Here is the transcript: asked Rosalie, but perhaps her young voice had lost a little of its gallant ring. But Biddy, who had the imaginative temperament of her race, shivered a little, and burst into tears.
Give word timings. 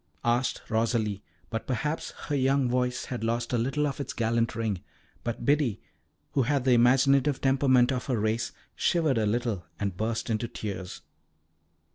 asked 0.25 0.63
Rosalie, 0.67 1.21
but 1.51 1.67
perhaps 1.67 2.09
her 2.25 2.35
young 2.35 2.67
voice 2.67 3.05
had 3.05 3.23
lost 3.23 3.53
a 3.53 3.57
little 3.59 3.85
of 3.85 3.99
its 3.99 4.13
gallant 4.13 4.55
ring. 4.55 4.81
But 5.23 5.45
Biddy, 5.45 5.79
who 6.31 6.41
had 6.41 6.63
the 6.63 6.71
imaginative 6.73 7.39
temperament 7.39 7.91
of 7.91 8.07
her 8.07 8.19
race, 8.19 8.51
shivered 8.75 9.19
a 9.19 9.27
little, 9.27 9.63
and 9.79 9.95
burst 9.95 10.31
into 10.31 10.47
tears. 10.47 11.01